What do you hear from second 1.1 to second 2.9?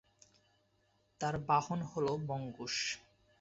তার বাহন হল মঙ্গুস।